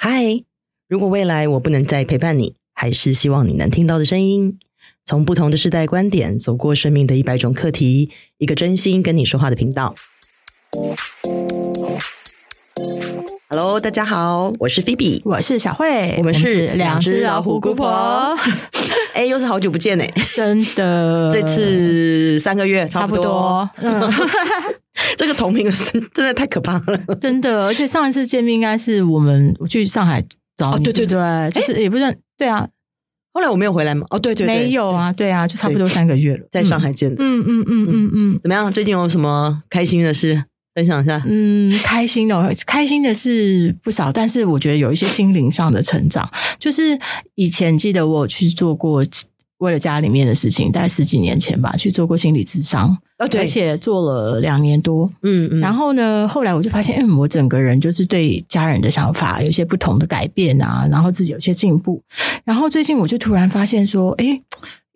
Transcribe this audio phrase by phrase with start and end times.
[0.00, 0.44] 嗨，
[0.88, 4.56] 如果未来我不能再陪伴你，还是希望你能听到的声音。
[5.04, 9.96] 从不同的世代观点，走过生命的一百种课题，一个真心跟你说话的频道。
[13.48, 18.38] Hello，大家好，我是菲比，我是小慧，我们是两只老虎姑婆。
[19.14, 23.68] 哎，又是好久不见哎，真的，这次三个月差不多。
[23.74, 24.12] 差不多嗯，
[25.16, 27.66] 这个同频是真的太可怕了，真的。
[27.66, 30.22] 而且上一次见面应该是我们我去上海
[30.56, 32.66] 找你，哦、对对对，就是也不是对啊。
[33.32, 34.04] 后来我没有回来吗？
[34.10, 37.16] 哦，对对对，没有啊，对啊，就差不多三个月了，在上海见的。
[37.22, 38.72] 嗯嗯嗯嗯嗯，怎么样？
[38.72, 40.44] 最近有什么开心的事？
[40.74, 46.28] 分享一下，嗯，开心的，开心的是不少，但是我觉得有一些心灵上的成长。
[46.58, 46.96] 就是
[47.34, 49.02] 以前记得我去做过，
[49.58, 55.60] 为了家里面的事情，大概十几年前吧，去做过心理智商，而且做了两年多，嗯嗯。
[55.60, 62.00] 然后呢，后来我就发现，嗯，我整个人就是对家人的想法有些不同的改变啊，然后自己有些进步。
[62.44, 64.40] 然后最近我就突然发现说，诶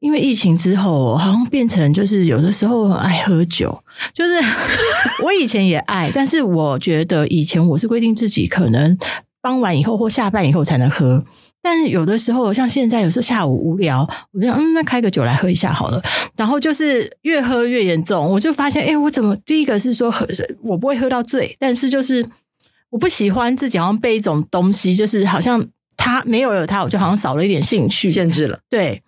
[0.00, 3.76] 因为疫情之后，好像变成就是有的时候很爱喝酒。
[4.12, 4.34] 就是
[5.24, 8.96] 我以前也爱，但是我觉得以前我是规定自己可能
[9.40, 11.24] 傍晚以后或下班以后才能喝。
[11.62, 16.02] 但是有的时候，像现在有时候下午无聊，我就想，嗯，那开个酒来喝一下好了。
[16.36, 20.26] 然后就是越喝越严重，我就发现，哎，我怎么第一个是说喝，
[20.64, 22.26] 我不会喝到醉，但是就是
[22.90, 25.64] 我不喜欢自己好像被一种东西，就是好像
[25.96, 29.02] 他没有了他，我就好像少了一点兴趣，限制了，对。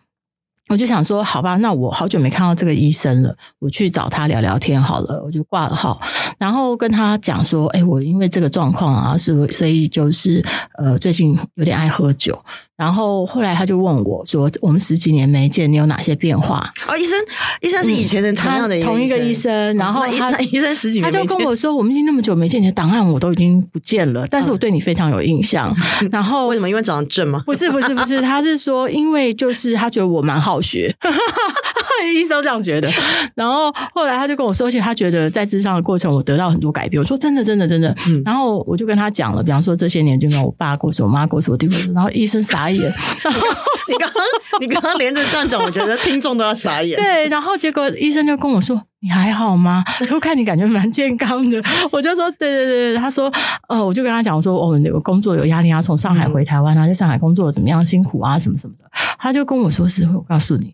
[0.71, 5.23] 我就想说，好吧，那我好久没看到这个医生了，我去找他聊聊天好了。
[5.23, 6.01] 我就挂了号，
[6.39, 10.43] 然后跟他讲说，哎，我因为这个状况啊，所所以就是
[10.79, 12.43] 呃，最近有点爱喝酒。
[12.77, 17.17] 然后后来他就问我说：“我们十几年没见，你有哪些变化？”哦，医生，
[17.61, 19.77] 医生是以前的同样的同一个医生。
[19.77, 25.73] 然后他医生十几年，他就跟我说：“我们已经那么久没见，你的档案我都已经不见了，但是我对你非常有印象。
[26.11, 26.69] ”然后为什么？
[26.69, 27.43] 因为长得正吗？
[27.47, 30.93] 不是，不是，不是，他是说，因为就是他觉得我蛮好学，
[32.13, 32.91] 医生这样觉得。
[33.37, 37.01] 然后后来他就跟我说，而且他觉得在智商的过程，我得到很多改变。
[37.01, 37.95] 我说：“真的，真的，真的。”
[38.27, 42.64] 然后我就跟他讲了，比方说这些年，就跟我爸过世，我妈过世，我弟过世，然后医生傻。
[42.65, 42.91] 傻眼，
[43.89, 44.23] 你刚刚
[44.61, 46.97] 你刚刚连着这样讲，我觉得听众都要傻眼。
[46.97, 49.85] 对，然后结果医生就跟我说：“你还好吗？
[50.13, 53.31] 我看你感觉蛮健康的。”我就说：“对对对。”他说
[53.69, 58.85] ：“呃，我就跟他讲说，我们有工作有压力啊，从上海回台湾啊，在上海工作怎么样辛苦啊，什么什么的。”
[59.19, 60.73] 他就跟我说：“是，我告诉你，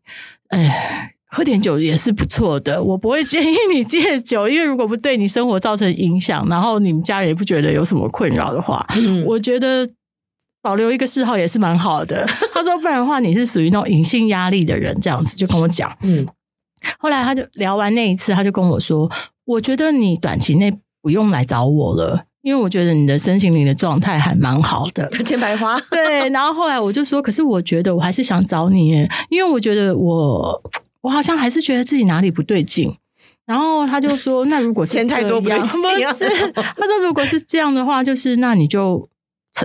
[0.50, 9.88] 哎，喝点酒也是不错的，我不会建议你戒酒，因为如果不对你生活造成影响，然后你们家人也不觉得有什么困扰的话，嗯，我觉得。”
[10.62, 12.26] 保留一个嗜好也是蛮好的。
[12.52, 15.90] 他说，不然的话，你是属于那种隐性压力的人，这样子就跟我讲。
[16.02, 16.26] 嗯，
[16.98, 19.10] 后来他就聊完那一次，他就跟我说，
[19.46, 25.08] 我觉得你短期内不用来找我了，因为我觉得你的身心灵的状态还蛮好的。
[25.24, 25.80] 千白花。
[25.90, 30.62] 对，然后后来我就说，可是我觉得我还是想找你耶，因为我觉得我
[31.00, 32.94] 我好像还是觉得自己哪里不对劲。
[33.46, 36.52] 然后他就说，那如果是钱太多不对劲， 不是？
[36.52, 39.08] 他说如果是这样的话，就是那你就。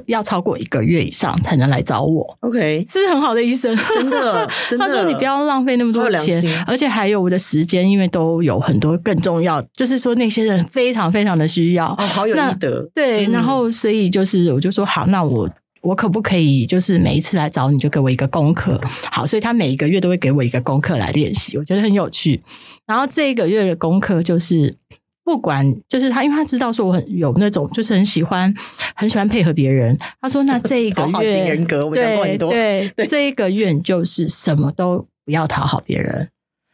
[0.08, 3.74] 要超过一个月以上才能来找我，OK，是不是很好的医生？
[3.94, 4.86] 真的， 真的。
[4.86, 12.90] 他说你不要浪费那么多钱，而且还有我的时间，因为都有很多更重要，就是说那些人非常非常的需要，哦，好有医德。
[12.94, 15.50] 对，嗯、然后所以就是我就说好，那我
[15.82, 18.80] 我可不可以就是每一次来找你就给我一个功课？
[19.12, 22.44] 好，所以他每一个月都会给我一个功课来练习，我觉得很有趣。
[22.86, 24.76] 然后这一个月的功课就是。
[25.26, 28.54] 不管就是他，因为他知道说我很有那种，就是很喜欢
[28.96, 29.98] 很喜欢配合别人。
[30.22, 32.52] 他说：“那这一个月，讨好型人格，我讲过很多。
[32.52, 36.30] 对对，这一个月就是什么都不要讨好别人。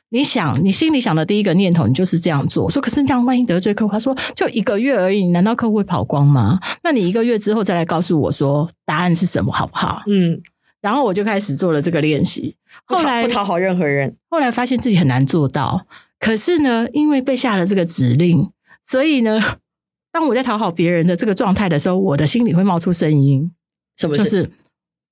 [0.10, 2.70] 你想，你心里想的第一个念头，你就是这样做。
[2.70, 6.60] 说，可是这样万一得罪客户，他说就一个月而已，难道客户会跑光吗？
[6.84, 10.04] 那你一个月之后再来告诉我说答案是什么，好不好？
[10.08, 10.42] 嗯。
[10.82, 12.58] 然后我就开始做了这个练习。
[12.84, 15.86] 后来不讨好任何人，后来发现自己很难做到。”
[16.22, 18.52] 可是呢，因为被下了这个指令，
[18.82, 19.58] 所以呢，
[20.14, 23.52] 当我在讨好别人的这个状态的时候，我的心里会冒出声音，
[23.98, 24.50] 什么就是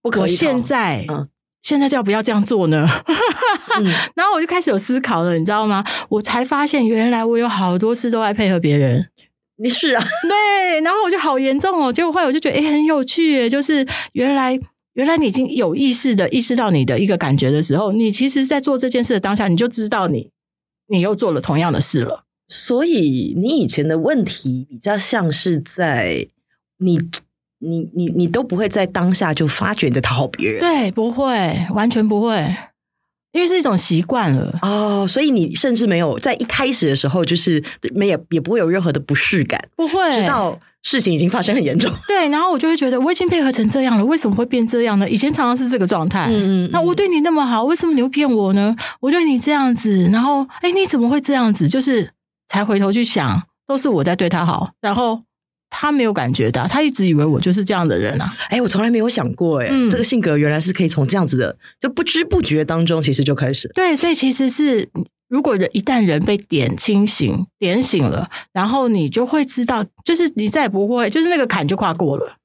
[0.02, 0.22] 不可以？
[0.22, 1.28] 我现在，嗯，
[1.64, 2.88] 现在就要不要这样做呢？
[3.82, 3.86] 嗯、
[4.16, 5.84] 然后我就开始有思考了，你知道吗？
[6.10, 9.10] 我才发现原来我有好多事都爱配合别人。
[9.58, 10.80] 你是啊， 对。
[10.82, 14.58] 然后我就好严重哦，结果后来我就觉得，诶，很有趣，就是原来
[14.94, 20.30] 原来你已经有意识的意识到你的一个感觉的时候，你其实在做这件事的当下，你就知道你。
[20.90, 26.28] 你又做了同样的事了，所以你以前的问题比较像是在
[26.80, 27.00] 你
[27.60, 32.56] 你你你都不会在当下就发觉你在讨好别人，对，不会，完全不会。
[33.32, 34.58] 因为是一种习惯了。
[34.64, 37.64] 哦，所以你甚至没有在一开始的时候，就是
[37.94, 41.92] 没也也不会有任何的不适感，不会，直到事情已经发生很严重。
[42.08, 45.10] 对，然后我就会觉得我已经配合成这样了，为什么会变这样呢？
[45.10, 46.28] 以前常常是这个状态。
[46.30, 48.76] 嗯，嗯，那我对你那么好，为什么你会骗我呢？
[49.00, 51.68] 我对你这样子，然后哎，你怎么会这样子？
[51.68, 52.12] 就是
[52.48, 55.22] 才回头去想，都是我在对他好，然后。
[55.72, 58.28] 他没有感觉的，他一直以为我就是这样的人啊！
[58.50, 63.72] 哎，我从来没有想过，哎、嗯，这个性格原来是可以从这样子的，就不知不觉当中，其实就开始。
[63.76, 64.90] 对，所以其实是，
[65.30, 72.36] 如果人一旦人被点清醒、点醒了，然后你就会知道，就是你再也不会，就是那个坎就跨过了。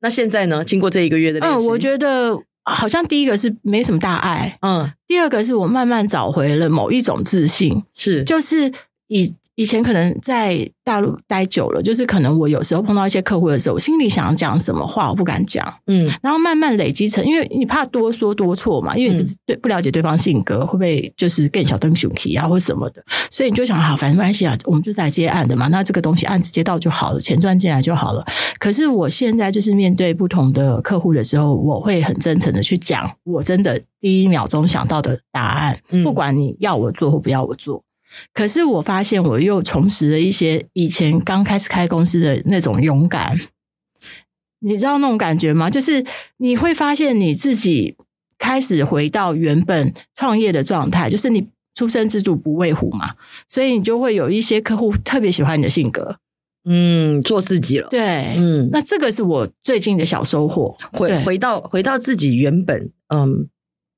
[0.00, 0.64] 那现在呢？
[0.64, 8.72] 经过这一个月的练习，嗯，我觉得好像第一个是没什么大碍，嗯，第二个是我慢慢找回了某一种自信，是，就是
[9.06, 9.34] 以。
[9.54, 28.24] 以前可能在大陆待久了，就是可能我有时候碰到一些客户的时候，我心里想讲什么话，我不敢讲，嗯，然后慢慢累积成，因为你怕多说多错嘛，因为你对不了解对方性格，会不会就是更小灯熊皮啊或什么的，所以你就想好，反正没关系啊，我们就是来接案的嘛，那这个东西案子接到就好了，钱赚进来就好了。
[28.58, 37.84] 可是我现在就是面对不同的客户的时候，我会很真诚的去讲，我真的第一秒钟想到的答案，不管你要我做或不要我做。
[38.32, 43.38] 可是我发现，我又重拾了一些以前刚开始开公司的那种勇敢。
[44.60, 45.68] 你知道那种感觉吗？
[45.68, 46.04] 就是
[46.36, 47.96] 你会发现你自己
[48.38, 53.14] 开始回到原本创业的状态，就是你出生之犊不畏虎嘛，
[53.48, 56.16] 所以你就会有一些客户特别喜欢你的性格，
[56.64, 63.48] 嗯，做自己了，对，嗯，那这个是我最近的小收获，回回到回到自己原本，嗯。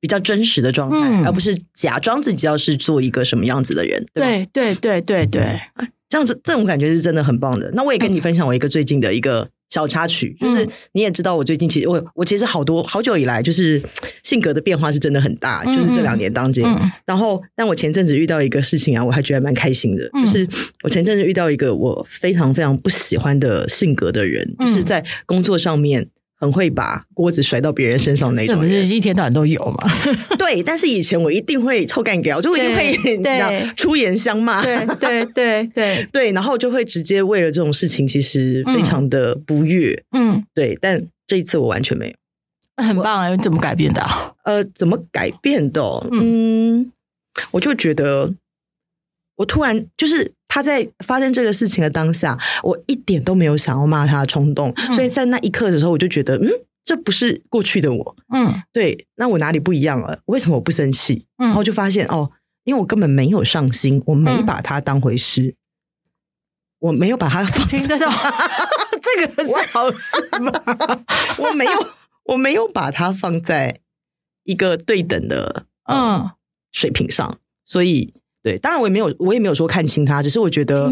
[0.04, 4.04] 比较真实的状态，嗯、而不是假装自己要是做一个什么样子的人。
[4.12, 7.70] 对对对对对，嗯，这样子这种感觉是真的很棒的。
[7.72, 13.82] 那我也跟你分享我一个最近的一个小插曲，嗯、就是你也知道，我最近其实我我其实好多好久以来，就是
[14.22, 16.62] 性格的变化是真的很大，嗯、就是这两年当中。
[16.62, 20.46] 嗯、然后，但我前阵子遇到一个事情啊，我还觉得蛮开心的，嗯、就是
[20.82, 26.08] 我前阵子遇到一个我非常非常不喜欢的性格的人，嗯、就是在工作上面。
[26.38, 29.90] 很会把锅子甩到别人身上那种，这不是一天到晚都有吗？
[30.38, 40.76] 对，但是以前我一定会臭干掉，就我一定会你知道出言相骂，对对对对 对，然后就会直接为了这种事情，其实非常的不悦，嗯，对。
[40.80, 43.30] 但这一次我完全没有，很棒啊！
[43.30, 44.02] 我怎么改变的？
[44.44, 45.80] 呃，怎么改变的？
[46.10, 46.90] 嗯，
[47.52, 48.34] 我就觉得。
[49.36, 56.48] 我突然就是他在发生这个事情的当下，我一点都没有想要骂他的冲动，嗯、所以在那一刻的时候，我就觉得，嗯，
[56.84, 60.20] 这不是过去的我，嗯，对，那我哪里不一样了？
[60.26, 61.26] 为什么我不生气？
[61.38, 62.30] 嗯、然后就发现哦，
[62.62, 65.56] 因为我根本没有上心，我没把他当回事，嗯、
[66.78, 68.08] 我没有把他放听得到，
[69.02, 70.52] 这个是好事吗？
[71.38, 71.86] 我没有，
[72.26, 73.80] 我没有把他放在
[74.44, 76.30] 一个对等的嗯
[76.70, 78.14] 水平上，所以。
[78.44, 80.90] 对，当然我也没有，我也没有说看清他，只是我觉得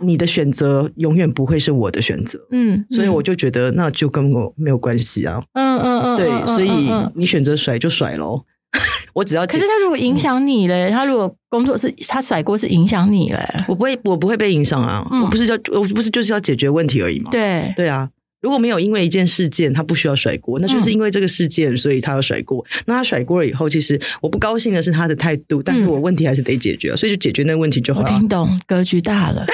[0.00, 6.70] 你的选择永远不会是我的选择，嗯，所以我就觉得那就跟我没有关系啊，嗯嗯嗯，对，所以
[7.14, 8.44] 你选择甩就甩喽，
[9.14, 9.46] 我只要。
[9.46, 17.72] 可是他如果影响你嘞，他如果工作是他甩锅是影响你嘞，我不会，我不会被影响啊，我不是要我不是就是要解决问题而已嘛，对。
[17.74, 18.10] 对啊。
[18.40, 22.64] 如果没有因为一件事件，他不需要甩锅，那就是因为这个事件，所以他要甩锅。
[22.86, 28.10] 那他甩锅了以后，其实我不高兴的是他的态度，但是我问题还是得解决，所以就解决那个问题就好了。
[28.10, 29.44] 我听懂，格局大了，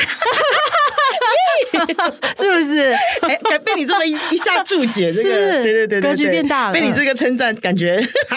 [2.37, 2.93] 是不是？
[3.23, 5.31] 哎，被你这么一一下注解，这个
[5.62, 6.73] 对对对，格局变大了。
[6.73, 7.97] 被你这个称赞，感觉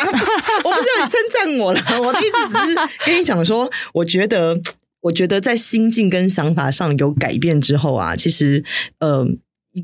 [0.64, 2.76] 我不是要你称赞我了， 我的意思只是
[3.06, 4.60] 跟你讲说，我觉得，
[5.02, 8.64] 我觉得在心境跟想法上有改变之后啊，其实，
[9.00, 9.28] 呃。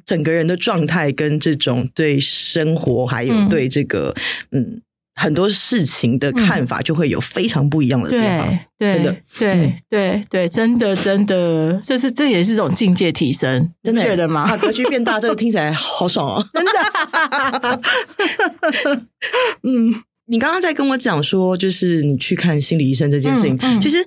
[0.05, 4.15] 整个人的状态跟这种对生活还有对这个
[4.51, 4.81] 嗯，嗯
[5.17, 8.49] 很多事情的看法，就会有非常不一样的变化。
[8.77, 14.57] 对，真的，对，对，对，对，真的，真的，这是这也是一种境界提升，真的觉得吗？
[14.57, 16.45] 格局变大，这个听起来好爽哦！
[16.53, 16.71] 真的。
[19.63, 24.05] 嗯，你刚刚在跟我讲说，就是你去看心理医生这件事情，嗯嗯、其实。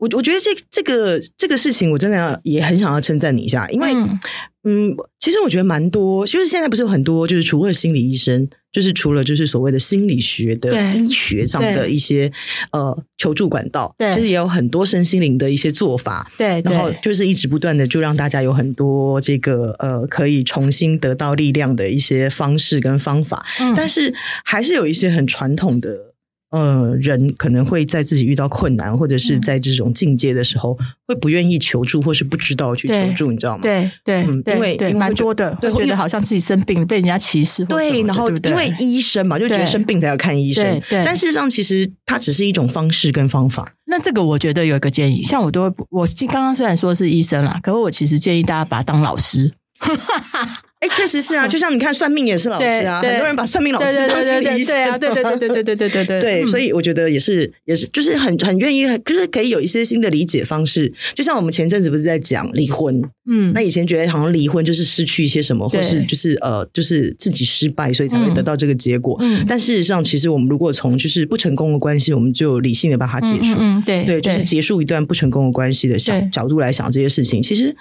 [0.00, 4.18] 我我觉得这这个这个事情，我真的要也很想要称赞你一下，因为嗯，
[4.64, 12.32] 嗯，其实我觉得蛮多，就是现在不是有很多，就是除了心理医生，就是除了就是所谓的心理学的医学上的一些
[12.72, 24.14] 呃求助管道，对，其实也有很多身心灵的一些做法，对，然后就是一直不断的就让大家有很多这个呃可以重新得到力量的一些方式跟方法，嗯，但是
[24.44, 26.09] 还是有一些很传统的。
[26.50, 33.62] 呃，人可能会在自己遇到困难，或者是在这种境界的时候，嗯、会不愿意求助，或是不知道去求助，你知道吗？
[33.62, 43.72] 对对，因为对蛮多的，会觉得好像自己生病被人家歧视，对，然后对对因为医生嘛，就觉得生病才要看医生，对，对但事实上其实它只是一种方式跟方法。
[43.86, 49.52] 那这个我觉得有一个建议，像我都，我刚刚虽然说是医生啦，可是我其实建议大家把它当老师。
[50.80, 53.02] 哎，确实是啊，就像你看，算命也是老师啊。
[53.02, 56.46] 很多人把算命老师当心理医生啊，对对对对对对对对对对。
[56.46, 60.90] 所以我觉得也是，也是，就是很很愿意，就是可以有一些新的理解方式。
[61.14, 62.98] 就像我们前阵子不是在讲离婚，
[63.30, 69.18] 嗯，那以前觉得好像离婚就是失去一些什么，或是就是呃，就是自己失败，所以才会得到这个结果。
[69.20, 73.58] 嗯，但事实上，其实我们如果从就是不成功的关系，我们就理性的把它结束。
[73.58, 77.76] 嗯，对对，就是结束一段不成功的关系的角角度来想这些事情，其实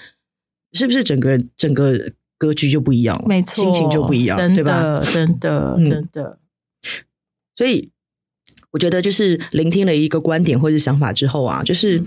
[0.74, 2.12] 是不是整个整个。
[2.39, 5.00] 格局就不一样了，没错，心情就不一样，对吧？
[5.01, 6.39] 真的，真的。
[7.55, 7.91] 所以
[8.72, 12.01] 我觉得，就是聆听了一个观点或者想法之后啊，就是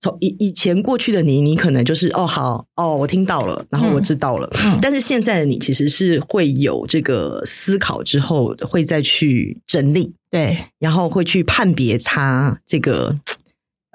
[0.00, 4.48] 从以以前过去的你，你可能就是哦，好哦，我听到了，然后我知道了。
[4.66, 13.18] 嗯，但是现在的你其实是会有这个思考之后，会再去整理，对，然后会去判别它这个。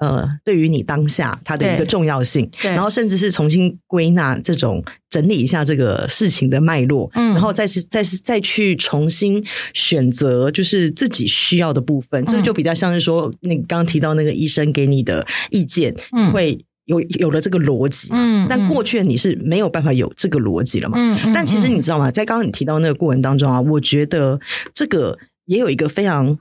[0.00, 22.10] 呃，对于你当下它的一个重要性，然后甚至是重新归纳这种整理一下这个事情的脉络，嗯，然后再是再是再去重新选择，就是自己需要的部分，嗯、这个就比较像是说，你刚刚提到那个医生给你的意见，嗯，会有有了这个逻辑，嗯，但过去的你是没有办法有这个逻辑了嘛，嗯，但其实你知道吗？
[22.10, 24.40] 在刚刚你提到那个过程当中啊，我觉得
[24.72, 26.38] 这个也有一个非常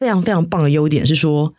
[0.00, 1.52] 非常非常棒的优点是说。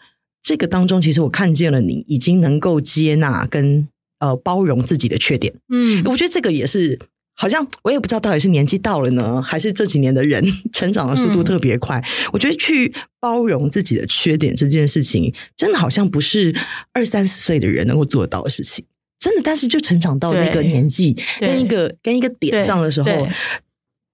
[0.44, 3.88] 这个当中，其实我看见了你已经能够接纳跟
[4.20, 5.54] 呃包容自己的缺点。
[5.70, 7.00] 嗯，我觉得这个也是，
[7.34, 11.98] 好像我也不知道到底是年纪到了呢，还是这几年的人成长的速度特别快。
[12.00, 16.54] 嗯，我觉得去包容自己的缺点这件事情，真的好像不是
[16.92, 18.86] 二三十岁的人能够做到的事情。
[19.20, 23.28] 真的，但是就成长到那个年纪，跟一个跟一个点上的时候，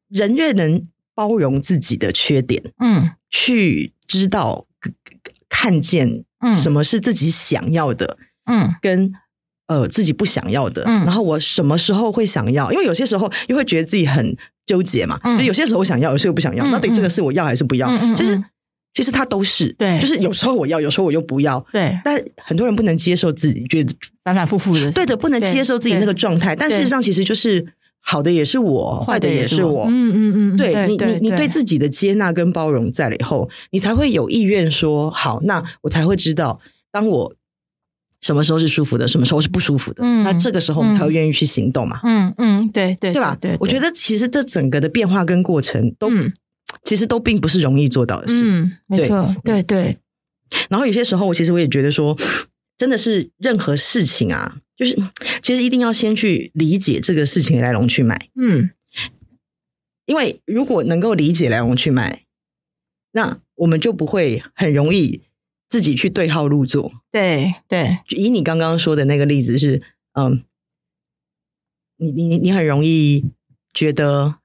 [0.09, 4.67] 人越能包容自己的缺点，嗯，去知道。
[5.59, 6.23] 看见
[6.53, 8.17] 什么是自己想要的，
[8.49, 9.11] 嗯，跟
[9.67, 12.71] 呃自己不想要的，嗯，然后我什么时候会想要？
[12.71, 17.89] 因为有些时候又会觉得自己很纠结嘛，嗯，就有些时候我想要，有些时候不想要，到底这个是我要还是不要？
[17.89, 18.41] 嗯，其实
[18.93, 21.99] 其实它都是对，就是有时候我要，有时候我又不要，对。
[22.05, 26.55] 但很多人不能接受自己，觉得反反复复的，对的，不能接受自己那个状态。
[26.55, 27.73] 但事实上，其实就是。
[28.01, 29.85] 好的也是我，坏的也是我。
[29.87, 36.59] 嗯嗯嗯，对你你你对自己的接纳跟包容在了以后，你才会有意愿说好，那我才会知道，
[36.91, 37.33] 当我
[38.21, 40.01] 什么时候是舒服的，什么时候是不舒服的。
[40.03, 41.99] 嗯，那这个时候我们才会愿意去行动嘛。
[42.03, 43.37] 嗯嗯，对对对吧？
[43.39, 46.09] 对，我觉得其实这整个的变化跟过程都，
[46.83, 48.41] 其实都并不是容易做到的事。
[48.43, 49.97] 嗯，没错，对对。
[50.67, 52.17] 然后有些时候，我其实我也觉得说，
[52.75, 54.57] 真的是任何事情啊。
[54.79, 54.95] 就是，
[55.43, 58.29] 其实一定要先去理解这个事情的来龙去脉。
[58.36, 58.69] 嗯，
[60.05, 62.24] 因为如果能够理解来龙去脉，
[63.12, 65.24] 那我们就不会很容易
[65.67, 66.93] 自己去对号入座。
[67.12, 69.81] 对对，就以你刚刚说的那个例子是，
[70.13, 70.45] 嗯，
[71.98, 73.25] 你你你很容易
[73.74, 74.36] 觉得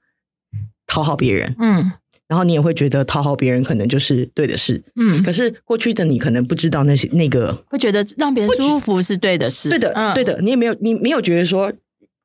[0.86, 1.54] 讨好别人。
[1.60, 1.92] 嗯。
[2.26, 5.22] 然后你也会觉得讨好别人可能就是对的事，嗯。
[5.22, 10.40] 可是过去的你可能不知道那些那个，会觉得让别人舒服是对的事，对的，嗯、对的。
[10.40, 11.70] 你也没有，你没有觉得说，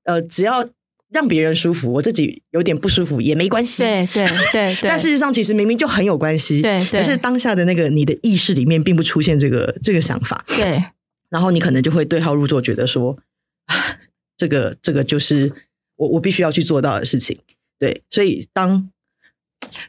[0.05, 0.65] 呃，只要
[1.11, 4.77] 让别人舒服，我自己有点不舒服也没关系，对对 对。
[4.83, 7.01] 但事实上，其实明明就很有关系，对对。
[7.01, 10.81] 可是当下的那个你的意识里面并不出现这个这个想法，对。
[11.29, 13.17] 然后你可能就会对号入座，觉得说，
[13.65, 13.75] 啊，
[14.37, 15.51] 这个这个就是
[15.97, 17.37] 我我必须要去做到的事情，
[17.77, 18.01] 对。
[18.09, 18.89] 所以当。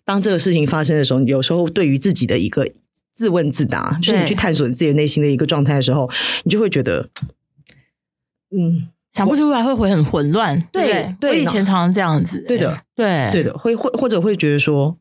[0.05, 2.71] 当这个事情发生的时候，你有时候对于自己的一个
[3.13, 6.11] 自问自答，就是你去探索你自己内心的一个状态的时候，
[6.45, 7.09] 你就会觉得，
[8.51, 10.61] 嗯，想不出来，会会很混乱。
[10.73, 12.45] 对，对，我以前常常这样子。
[12.47, 14.97] 对的，对，对的，会会或者会觉得说，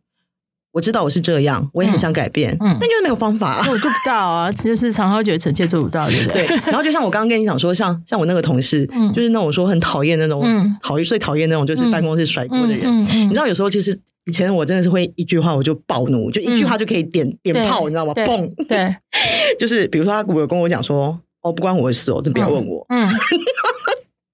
[0.71, 4.51] 我知道我是这样，我也很想改变，嗯，但就是没有方法，我做不到啊。
[4.51, 6.47] 就是常常觉得臣妾做不到，对不对？
[6.47, 6.57] 对。
[6.65, 8.85] 然后就像我刚刚跟你讲说，像像我那个同事，
[9.15, 10.43] 就是那种说很讨厌那种，
[10.81, 13.01] 讨厌最讨厌那种，就是办公室甩锅的人。
[13.03, 13.99] 你知道，有时候其实。
[14.25, 18.13] 以前我真的是会一句话我就暴怒，就一句话就可以点、嗯、点炮，你知道吗？
[18.13, 18.47] 嘣！
[18.67, 18.93] 对，
[19.57, 22.85] 就是比如说他如果跟我讲说：“哦，不关我的事哦，就不要问我。
[22.89, 23.09] 嗯”嗯，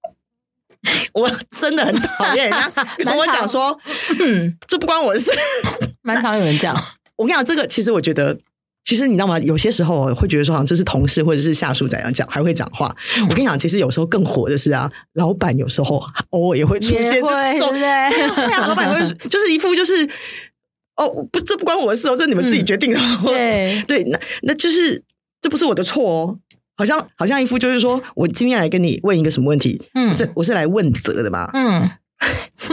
[1.14, 3.78] 我真的很讨厌人家 跟我讲说
[4.20, 5.30] ：“嗯，这不关我的事。”
[6.06, 6.74] 蛮常有人讲。
[7.16, 8.38] 我跟你讲，这个其实我觉得。
[8.88, 9.36] 其实你知道吗？
[9.40, 12.94] 有些时候我会觉得说，好像这是同事或者是下属怎样讲，还会讲话。
[13.28, 17.20] 我跟你讲，其实有时候更火的是啊，老板有时候偶尔也会出现这
[17.58, 20.08] 种，对，会啊，老板会 就是一副就是
[20.94, 23.00] 哦，不，这不关我的事哦，这你们自己决定的。
[23.00, 25.02] 嗯、对 对，那那就是
[25.42, 26.38] 这不是我的错哦。
[26.76, 31.90] 好像好像一副就是说我今天来跟你问一个什么问题，嗯，我是我是来问责的嘛，嗯，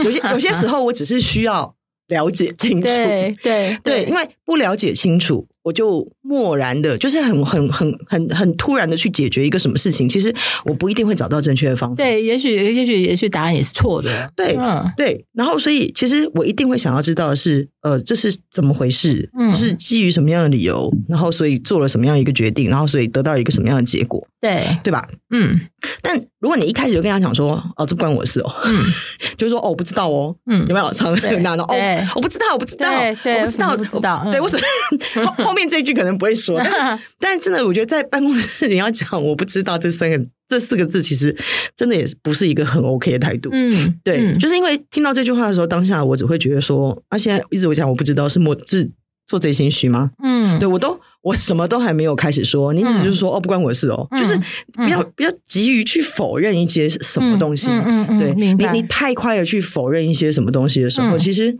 [0.04, 1.74] 有些有些时候我只是需要
[2.08, 5.46] 了解清楚，对对对，因为不了解清楚。
[5.64, 10.30] 我就漠然的，就是很很很很很突然的去解决一个什么事情，其实
[10.66, 11.96] 我不一定会找到正确的方法。
[11.96, 14.30] 对，也许也许也许答案也是错的。
[14.36, 15.24] 对，嗯，对。
[15.32, 19.30] 然后，所以其实我一定会想要知道的是，呃，这是怎么回事？
[19.38, 20.92] 嗯，是基于什么样的理由？
[21.08, 22.68] 然后，所以做了什么样一个决定？
[22.68, 24.22] 然后，所以得到一个什么样的结果？
[24.42, 25.08] 对，对吧？
[25.30, 25.58] 嗯。
[26.02, 28.82] 但如果你一开始就跟他讲说，哦，这不关我的事哦，嗯，
[29.38, 31.66] 就是说，哦，我不知道哦，嗯，有没有常很难哦，
[32.14, 32.90] 我不知道，我不知道，
[33.22, 41.34] 对，我不知道，不知道，对，我什么 后后面这一句可能不会说，但 但真的，我觉得在办公室你要讲我不知道这三个这四个字，其实
[41.76, 43.50] 真的也不是一个很 OK 的态度。
[43.52, 48.90] 嗯，对，就是因为听到这句话的时候，当下我只会觉得说，啊，现在一直我讲我不知道是莫是
[49.26, 50.10] 做贼心虚吗？
[50.22, 51.00] 嗯，对我都。
[51.24, 54.38] 我什么都还没有开始说，你只是说、嗯、哦，不关我的事哦，嗯、就是
[54.74, 58.34] 不要、嗯、不要急于去否认一些什么东西，嗯嗯嗯、对。
[58.34, 61.56] 你你太快的去否认一些什么东西的时候，嗯、其实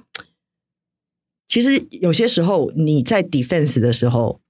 [1.55, 4.41] 其实有些时候你在 defense 的时候，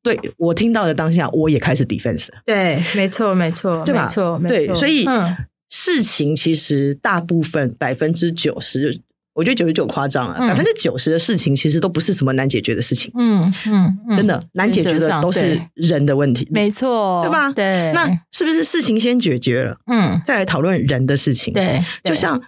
[0.00, 4.04] 对我听到的当下，我也开始 defense 了，对，没错，没错，对吧？
[4.04, 5.34] 没错，对，所以、嗯、
[5.68, 9.00] 事情其实大部分百分之九十。
[9.34, 13.10] 我觉得九十九夸张了，百分之九十的事情其实都不是什么难解决的事情。
[13.18, 17.50] 嗯嗯，真的难解决的都是人的问题，没错，对吧？
[17.50, 21.52] 对，那是不是事情先解决了，嗯，再来讨论人的事情？
[21.54, 22.38] 对，就像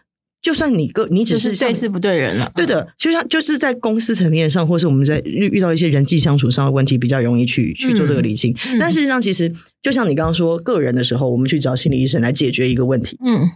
[0.45, 8.55] 就算你个你只是对事不对人了，对的，就像就是在公司层面上，或是我们在遇遇到一些人际相处上的问题，比较容易去去做这个理清。
[8.79, 9.51] 但事实上，其实
[9.83, 13.49] 就像你刚刚说个人的时候，我们去找心理医生来解决一个问题，嗯。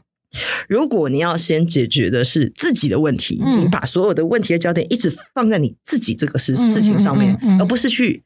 [0.66, 8.22] 如果你要先解决的是自己的问题，嗯、你把所有的问题的焦点一直放在你自己这个事事情上面，而不是去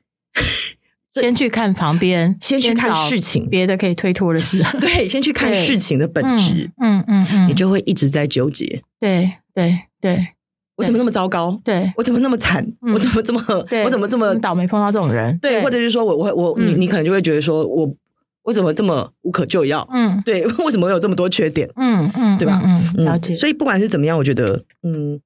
[1.15, 4.63] 先去看旁边，先去看事情，别的可以推脱的事。
[4.81, 6.71] 对，先去看事情的本质。
[6.81, 8.83] 嗯嗯你就会一直在纠结。
[8.99, 10.29] 对对对，
[10.77, 11.61] 我怎么那么糟糕？
[11.65, 12.67] 对，我怎么那么惨？
[12.95, 13.43] 我怎么这么？
[13.85, 15.37] 我怎么这么倒霉碰到这种人？
[15.39, 17.95] 对，或者是说我我我你你可能就会觉得说我。
[18.45, 19.89] 我怎么这么无可救药？
[19.93, 21.71] 嗯，对， 为什么会有这么多缺点？
[21.77, 22.61] 嗯嗯，对吧？
[22.65, 23.37] 嗯，了解。
[23.37, 25.21] 所以不管是怎么样，我觉得，嗯，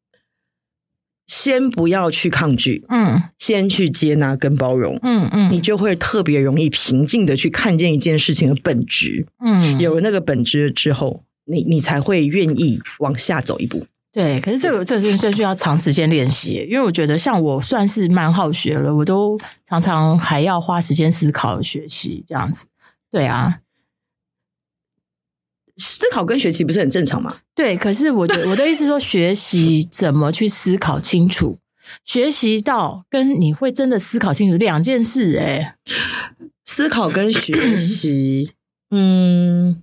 [1.26, 13.86] 先不要去抗拒，嗯，先去接纳跟包容，嗯嗯，你就会特别容易平静的去看见一件事情的本质，嗯，有了那个本质之后，你你才会愿意往下走一步。
[14.12, 22.65] 对，可是这个这是这需要长时间练习，因为我觉得像我算是蛮好学了，我都常常还要花时间思考学习这样子。
[23.10, 23.58] 对啊，
[25.76, 27.36] 思考跟学习不是很正常吗？
[27.54, 31.58] 对，可是我的我的意思说，学习怎么去思考清楚，
[32.04, 35.36] 学习到跟你会真的思考清楚两件事。
[35.39, 35.76] 哎，
[36.65, 38.52] 思考跟学习，
[38.91, 39.82] 嗯，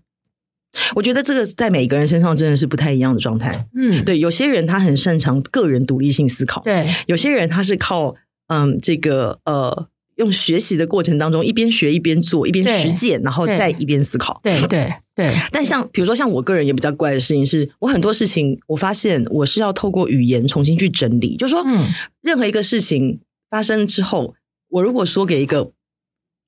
[0.96, 3.68] 我觉得这个在每个人身上真的是不太一样的状态。
[3.76, 8.16] 嗯，对，有些人他很擅长个人独立性思考，对，有些人他是靠
[8.48, 9.88] 嗯这个呃。
[10.16, 14.40] 用学习的过程当中，一边学一边做，一边实践，然后再一边思考。
[14.44, 15.34] 对对对。
[15.52, 21.36] 但像比如说，像我个人也比较怪的事情是，我很多事情我发现我是要透过语言重新去整理。
[21.38, 21.88] 就是说，嗯，
[22.22, 24.36] 任何一个事情发生之后，
[24.70, 25.72] 我如果说给一个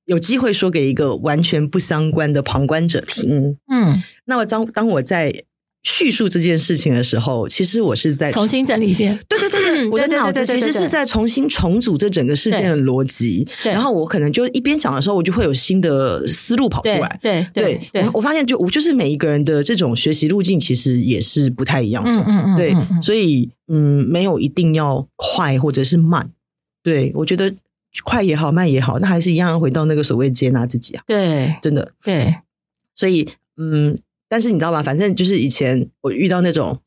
[0.04, 5.44] 有机会说给一个完全不相关的旁观者听，嗯，那么当当我在。
[5.86, 9.16] 叙述这件事情的时候，其实我是在重新整理一遍。
[9.28, 13.46] 对对对对， 我的脑子其实是在重新重组这整个事件的逻辑。
[13.62, 17.20] 然后我可能就一边讲的时候，我就会有新的思路跑出来。
[17.22, 22.10] 对对对，我发现就我就是每一个人的这种学习路径，其实也是不太一样的。
[22.10, 26.32] 嗯嗯嗯，对，所以嗯，没有一定要快或者是慢。
[26.82, 27.54] 对，我觉得
[28.02, 31.04] 快也好，慢也好，那还是一样要回到那个所谓接纳自己啊。
[31.06, 32.34] 对，真的对。
[32.96, 33.96] 所以嗯。
[34.28, 34.82] 但是你知道吧？
[34.82, 36.80] 反正就是以前我遇到那种，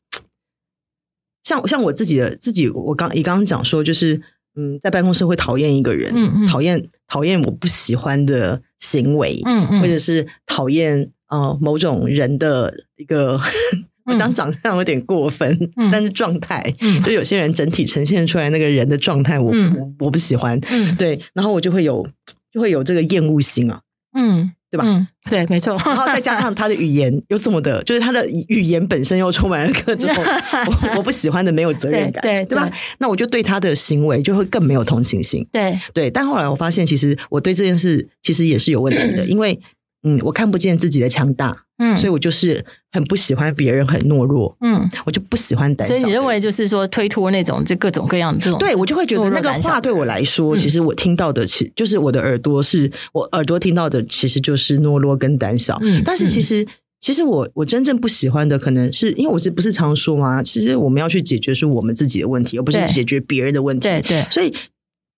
[1.42, 4.20] 像像我自己的自己，我刚你刚刚讲说，就是
[4.56, 13.40] 嗯，在办公室会讨厌一个人，嗯嗯，讨厌讨厌我不喜欢的行为，嗯嗯，或者是讨厌呃某种人的一个，
[14.04, 22.06] 我讲长相有点过分，嗯，但是状态，嗯，就有些人整体呈现出来那个人的状态，我我我不喜欢，嗯，对，然后我就会有
[22.52, 23.80] 就会有这个厌恶心啊，
[24.14, 24.52] 嗯。
[24.70, 24.84] 对吧？
[24.86, 25.76] 嗯，对，没错。
[25.84, 32.70] 然后再加上他的语言又这么的，就是他的语言本身又充满了各种 我我不喜欢的没有责任感，对对吧？
[32.98, 35.46] 那我就对他的行为就会更没有同情心。
[35.52, 39.58] 对对，但后来我发现，其实我对这件事其实也是有问题的， 因为
[40.02, 45.94] 嗯，我看不见自己的强大，嗯，所以我就是很不喜欢别人很懦弱，嗯，我就不喜欢胆小。
[45.94, 55.78] 所以你认为就是说推脱那种就各种各样的这种，对我就会觉得那个话对我来说，其实我听到的其实就是我的耳朵是我耳朵听到的，其实就是懦弱跟胆小。
[55.82, 56.66] 嗯，但是其实
[57.00, 63.82] 其实我我真正不喜欢的，可能是因为我是不是常说嘛，其实我们要去解决是我们自己的问题，而不是解决别人的问题。
[63.82, 64.50] 对对，所以。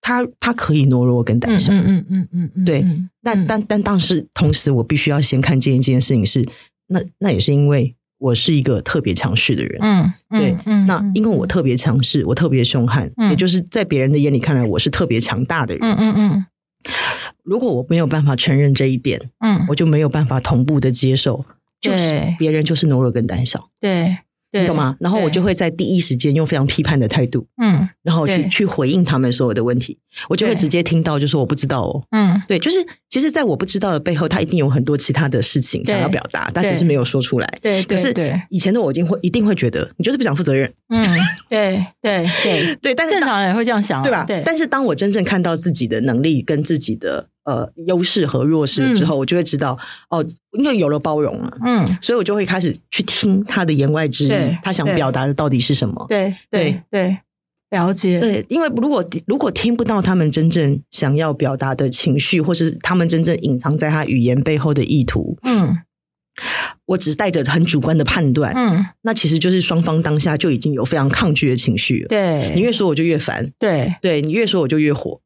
[0.03, 2.85] 他他可以懦弱跟胆小，嗯嗯嗯嗯嗯，对。
[3.23, 6.45] 但但但当时同时，我必须要先看见一件事情是，
[6.87, 10.85] 那那也是因为我是一个特别强势的人，嗯，对，嗯。
[10.85, 16.45] 那因为我特别强势，我特别凶悍，也就是在别人的眼里看来，我是特别强大的人，嗯嗯嗯。
[17.43, 21.45] 如果我没有办法承认这一点，嗯，我就没有办法同步的接受，
[21.79, 24.17] 就是别人就是懦弱跟胆小，对。
[24.61, 24.95] 你懂吗？
[24.99, 29.97] 然后我就会在第一时间用非常批判的态度，嗯，然后去去回应他们所有的问题。
[30.29, 32.77] 我就会直接听到，就说我不知道哦，嗯，对，就是
[33.09, 37.59] 其实，在我不知道的背后，他一定有很多其他的事情想要表达，但是是没有说出来。
[37.61, 38.13] 对，可是
[38.49, 40.71] 以前的我一定会一定会觉得你就是不想负责任。
[40.89, 41.03] 嗯，
[41.49, 44.23] 对对对 对，但是正常人会这样想，对吧？
[44.23, 44.43] 对。
[44.45, 47.29] 但是当我真正看到自己的能力跟自己的。
[47.45, 49.77] 呃，优势和弱势之后，我就会知道
[50.09, 50.25] 哦，
[50.57, 56.05] 因为有了包容了，嗯，所以我就会开始去听他的言外之意，他想表达的到底是什么？
[56.07, 57.17] 对对对，
[57.71, 58.21] 了解。
[58.21, 65.79] 对，因为如果如果听不到他们真正想要表达的情绪，或是他们真正隐藏在他语言背后的意图，嗯，
[66.85, 72.07] 我只是带着很主观的判断，嗯，那其实就是双方当下就已经有非常抗拒的情绪了。
[72.07, 75.19] 对，你越说我就越烦，对，对你越说我就越火。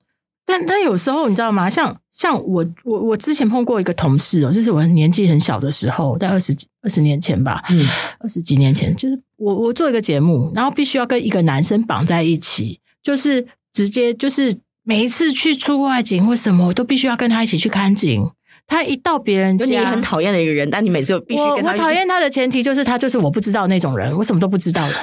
[0.48, 1.70] 但但有时候你知道吗？
[1.70, 7.86] 像像我我我之前碰过一个同事哦，就是我年纪很小的时候，在二十几二十年前吧，嗯，
[8.20, 18.32] 二十几年前，就是我我做一个节目，然后必须要跟一个男生绑在一起，就是直接就是每一次去出外景或什么，我都必须要跟他一起去看景。
[18.68, 21.72] 他一到别人家，你很讨厌的一个人，但你每次都必须跟他。
[21.72, 24.94] 我讨厌他的前提就是他就是我不知道那种人，我什么都不知道的。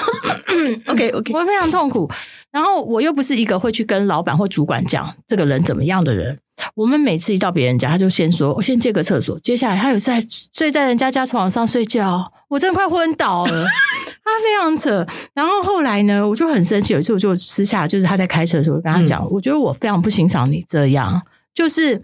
[0.93, 2.09] OK OK， 我非常痛苦。
[2.51, 6.39] 然后我又不是一个会去跟老板或主管讲这个人怎么样的人。
[6.77, 13.67] 我们每次一到别人家，他就先说：“我先借个厕所。”接下来他有时在睡在人家家床上睡觉，我真的快昏倒了。
[14.23, 15.05] 他非常扯。
[15.35, 16.93] 然后后来呢，我就很生气。
[16.93, 21.21] 有一次我就私下就是他在开车的时候，我跟他讲：“嗯、我觉得我非常不欣赏你这样，
[21.53, 22.01] 就是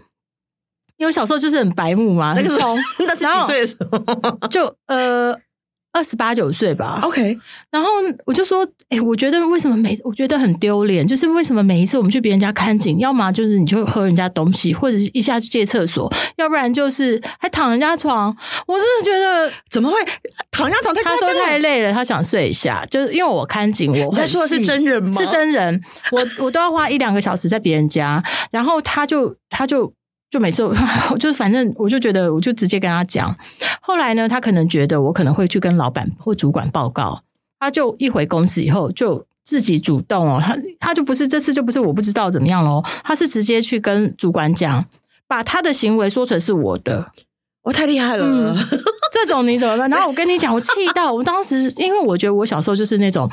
[1.01, 2.75] 因为我小时候就是很白目嘛，那个时候
[3.07, 4.47] 那是几岁的时候？
[4.49, 5.35] 就呃。”
[5.93, 7.37] 二十八九岁吧，OK。
[7.69, 7.89] 然后
[8.25, 18.33] 我就说，哎、欸，我觉得为什么每我觉得很丢脸，就是为什么每一次我们去别人家看景，要么就是你就喝人家东西，或者是一下去借厕所，要不然就是还躺人家床。
[18.67, 19.97] 我真的觉得怎么会
[20.49, 21.03] 躺人家床太？
[21.03, 22.85] 他说太累了，他想睡一下。
[22.85, 25.11] 就是因为我看景，我他说的是真人吗？
[25.11, 25.81] 是真人。
[26.13, 29.93] 我我都要花一两个小时在别人家，然后他就他就。
[30.31, 30.67] 就每次，
[31.19, 33.35] 就是反正我就觉得，我就直接跟他讲。
[33.81, 37.21] 后来呢，他可能觉得我可能会去跟老板或主管报告，
[37.59, 44.85] 他就一回公司以后就自己主动哦，他他就不是这次就不是我不知道怎么样喽，他是直接去跟主管讲，
[45.27, 47.11] 把他的行为说成是我的。
[47.63, 48.57] 我太厉害了，嗯，
[49.11, 49.89] 这种你怎么办？
[49.89, 53.29] 然后我跟你讲，我气到我当时，因为我觉得我小时候就是那种，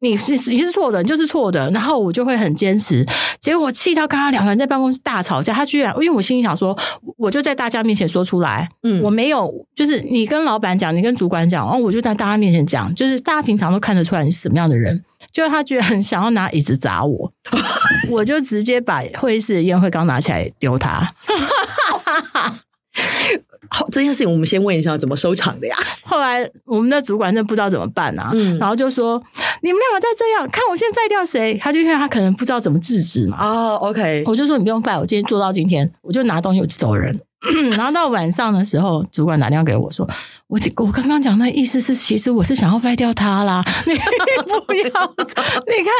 [0.00, 3.04] 你是你是错的，你就是错的，然后我就会很坚持。
[3.40, 6.76] 结果我气到跟他两个人在办公室大吵架，他居然因为我心里想说，
[7.16, 17.32] 我就在大家面前说出来，嗯，我没有，就是你跟老板讲，你跟主管讲，然后我就在大家面前讲，就是大家平常都看得出来你是什么样的人，就他居然想要拿椅子砸我，
[18.10, 21.14] 我就直接把会议室的烟灰缸拿起来丢他。
[23.74, 25.74] 好，这件事情我们先问一下怎么收场的呀？
[26.04, 29.22] 后来我们的主管那不知道怎么办啊，嗯，然后就说
[29.62, 31.58] 你们两个再这样，看我先废掉谁？
[31.62, 33.38] 他就因为他可能不知道怎么制止嘛。
[33.40, 37.18] 哦，OK，我就说你不用废，我今天做到今天，我就拿东西我就走人。
[37.76, 40.08] 然后到晚上的时候，主管打电话给我说，
[40.46, 43.64] 我我刚刚讲那意思是，其实我是想要废掉他啦。
[43.86, 44.96] 你不要，你看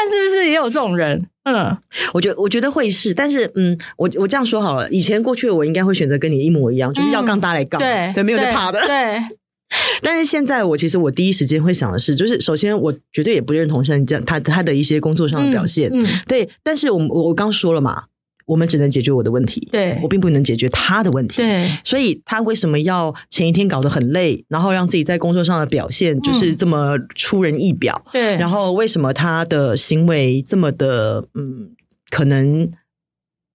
[0.08, 1.26] 是不是也有这种人？
[1.44, 1.76] 嗯，
[2.14, 9.20] 我觉得我觉得会是，但是嗯，我我这样说好了，以前过去的我应该会选择跟你一模一样，就是要杠大来杠，对对，没有在怕的，对。
[10.02, 16.48] 但是现在我其实我第一时间会想的是，就是首先我绝对也不认同像你这样他他的一些工作上的表现，嗯，对。
[16.62, 18.04] 但是我我我刚说了嘛。
[18.52, 31.70] 我们只能解决我的问题，对，我并不能解决他的问题，对，所以他为什么要前一天搞得很累，然后让自己在工作上的表现就是这么出人意表，对，然后为什么他的行为这么的，嗯，
[32.10, 32.70] 可能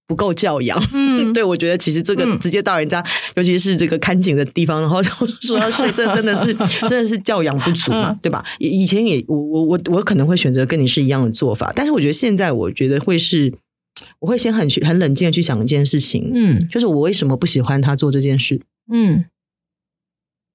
[0.08, 3.00] 不够教养，嗯， 对，我觉得其实这个直接到人家，
[3.36, 5.10] 尤其是这个看景的地方，然后就
[5.42, 6.52] 说要睡，这真的是
[6.90, 8.44] 真的是教养不足嘛，对吧？
[8.58, 13.54] 以以前也我我我我可能会选择跟你是一样的做法，但是我觉得现在我觉得会是。
[14.20, 18.60] 我会先很去很冷静的去想一件事情，嗯，就是我为什么不喜欢他做这件事，
[18.92, 19.24] 嗯，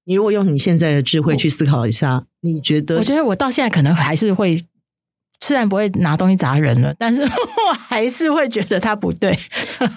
[0.04, 2.96] 你如果用你现在的智慧去思考一下，你觉得？
[2.96, 4.56] 我觉得我到现在可能还是会。
[5.40, 9.38] 虽然不会拿东西砸人了，但是 我还是会觉得他不对。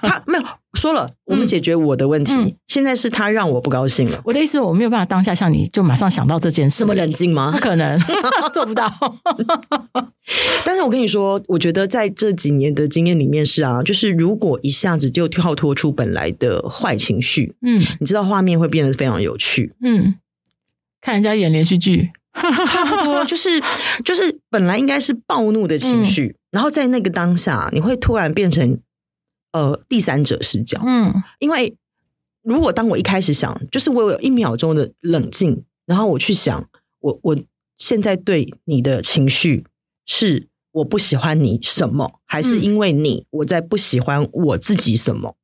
[0.02, 0.44] 他没有
[0.78, 2.32] 说了，我们解决我的问题。
[2.34, 4.22] 嗯、现在是他让我不高兴了。
[4.24, 7.52] 我的意思，我没有办法当下像你就马上想到这件事，这么冷静吗？
[7.52, 8.00] 不可能，
[8.54, 8.90] 做不到。
[10.64, 19.74] 但是我跟你说，我觉得在这几年的经验里面是啊，就是如果一下子就跳脱出本来的坏情绪，嗯，你知道画面会变得非常有趣。
[19.82, 20.16] 嗯，
[21.02, 22.12] 看人家演连续剧。
[22.68, 23.50] 差不多就是
[24.06, 28.78] 就是本来应该是暴怒的情绪，嗯、然后在那个当下，你会突然变成
[29.58, 30.80] 呃第三者视角。
[30.86, 31.76] 嗯，因为
[32.44, 37.38] 如果当我一开始想，就是我有一秒钟的冷静，然后我去想，我我
[37.78, 39.66] 现在对你的情绪
[40.06, 45.36] 是我不喜欢你什么，还是因为你我在不喜欢我自己什么？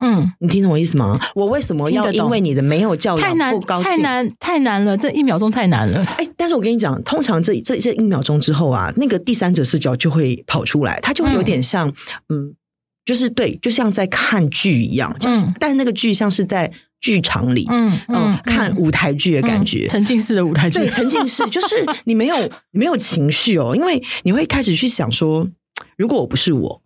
[0.00, 1.18] 嗯，你听懂我意思吗？
[1.34, 3.84] 我为什么要因为你的没有教养不高兴？
[3.84, 4.96] 太难，太难，太难了！
[4.98, 6.04] 这一秒钟太难了。
[6.18, 11.88] 哎，但是我跟你讲，通常这这这一秒钟之后啊，那个第三者视角就会跑出来，它就会有点像，
[12.28, 12.56] 嗯，嗯，
[13.04, 22.36] 就是对，就像在看剧一样，就是，嗯，但是那个剧像是在剧场里，嗯嗯，嗯，看舞台剧的感觉，嗯，沉浸式的舞台剧，对，沉浸式，就是 你没有
[22.72, 25.48] 你没有情绪哦，因为你会开始去想说，
[25.96, 26.80] 如果我不是我。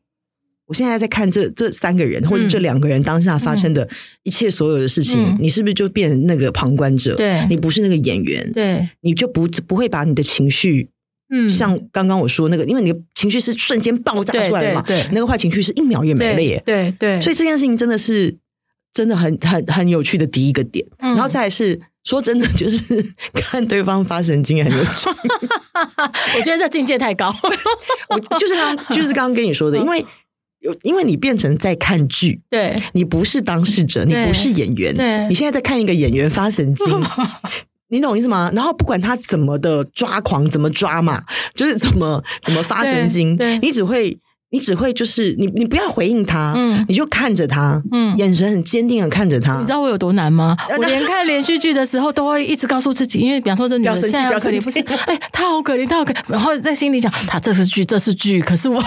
[0.67, 3.89] 我现在在看这这三个人或者这两个人当下发生的
[4.23, 7.17] 一切所有的事情，嗯、你是不是就变成那个旁观者？
[7.17, 10.91] 对，你不是那个演员，对，你就不不会把你的情绪，
[11.31, 18.37] 嗯，像刚刚我说那个，因为你的情绪是瞬间爆炸出来的嘛，对，那个坏情绪是一秒也没了耶，对对，对，所以这件事情真的是
[18.93, 22.83] 真的很很很有趣的第一个点，嗯、然后再来是说真的，就是
[23.35, 25.09] 看对方发神经很有趣，
[26.37, 27.35] 我觉得这境界太高，
[28.11, 30.05] 我就是刚就是刚刚跟你说的，因为。
[30.61, 37.01] 有，因为你变成在看剧，对，你不是当事者，你不是演员，对，你现在在看一个演员发神经，
[37.89, 38.51] 你懂意思吗？
[38.55, 41.21] 然后不管他怎么的抓狂，怎么抓嘛，
[41.55, 44.19] 就是怎么怎么发神经，对，你只会。
[44.51, 49.59] 你只会就是你，你不要回应他，嗯，你就看着他，嗯，眼神很坚定的看着他。
[49.59, 50.57] 你知道我有多难吗？
[50.71, 54.81] 我连看连续剧的时候都会一直告诉自己，因为比方说这女的现在好可怜，不是？
[54.81, 58.83] 哎，她好可怜，她好可怜，然后在心里讲，她这是剧，这是剧，可是我，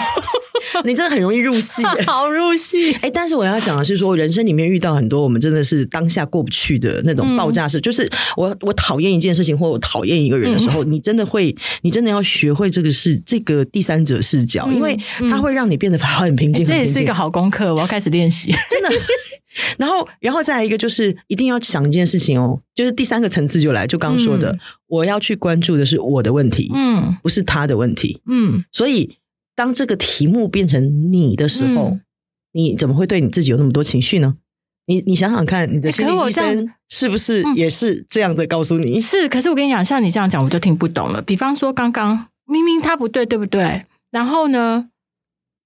[0.84, 2.92] 你真的很容易入戏， 好入戏。
[2.94, 14.98] 哎，但是我要讲的是说，人生里面遇到很多我们真的是当下过不去的那种爆炸式，就是我我讨厌一件事情或我讨厌一个人的时候，你真的会，你真的要学会这个是这个第三者视角，因为
[15.30, 15.52] 它会。
[15.52, 17.74] 让你变得很平静，这也是一个好功课。
[17.74, 18.88] 我要开始练习，真的。
[19.76, 28.64] 然后，然后再来一个，就是一定要想一件事情哦，就是第三个层次就来，就刚刚说的，嗯、我要去关注的是我的问题，嗯，不是他的问题，嗯。
[28.72, 29.18] 所以，
[29.62, 32.00] 当这个题目变成你的时候，嗯、
[32.50, 34.34] 你怎么会对你自己有那么多情绪呢？
[34.86, 39.00] 你你想想看，你的心理医生是不是也是这样的告诉你？
[39.00, 41.22] 是，可是我跟你讲，像你这样讲，我就听不懂了。
[41.22, 43.84] 比方说，刚刚明明他不对，对不对？
[44.10, 44.88] 然后呢？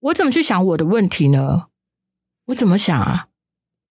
[0.00, 1.68] 我怎么去想我的问题呢？
[2.48, 3.28] 我怎么想啊？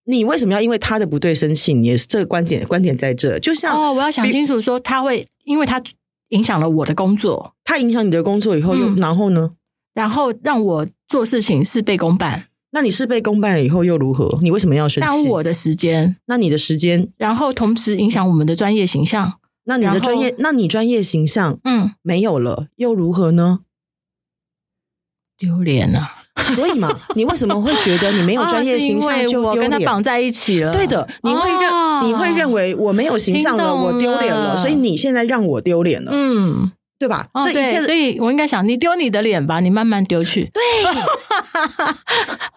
[0.04, 1.74] 你为什么要因为他的不对生气？
[1.74, 3.40] 你也是这个观点，观点在这。
[3.40, 5.82] 就像哦，我要想清楚，说他会因为他
[6.28, 9.50] 影响了我的工作，他影响你的工作以后又、嗯、然后呢？
[9.96, 12.48] 然后让我做事情事倍功半。
[12.72, 14.38] 那你事倍功半了以后又如何？
[14.42, 15.08] 你为什么要生气？
[15.08, 16.16] 耽误我的时间。
[16.26, 19.40] 那你的时间，然后同时影响我们的专业形象。
[19.64, 23.60] 那你的专业，那你专业形象嗯没有了又如何呢？
[25.38, 26.24] 丢脸啊！
[26.54, 29.50] 所以嘛， 你为什么会觉得你没有专业形象就丢脸？
[29.50, 30.72] 我跟他绑在一起了。
[30.72, 37.28] 对的，你会认、哦、你会认为我没有形象了，了我丢脸了，所以你现在让我丢脸了，嗯，对吧？
[37.34, 40.50] 哦、这一切，所以我应该想，你丢你的脸吧，你慢慢丢去。
[40.52, 40.62] 对，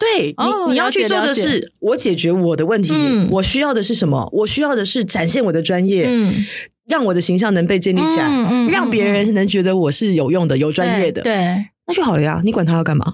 [0.00, 0.34] 对
[0.66, 2.90] 你你要去做的是，我解决我的问题。
[2.92, 4.28] 嗯、我需要的是什么？
[4.32, 6.44] 我需要的是展现我的专业，嗯，
[6.88, 11.66] 让我的形象能被建立起来，嗯嗯、让别人能觉得我是有用的、有专业的，对。
[11.90, 13.04] 对那就好了呀，你管他要干嘛？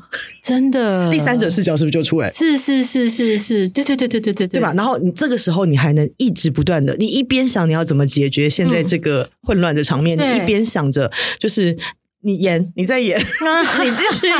[0.42, 2.30] 真的， 第三者视角是不是就出来？
[2.30, 4.72] 是是是是是，对对对对对对对吧？
[4.76, 11.10] 然后你这个时候你还能一直不断的，你一边想你要怎么解决现在这个混乱的场面，嗯、你一边想着
[11.40, 11.76] 就是
[12.22, 14.36] 你演你在演， 你继续演。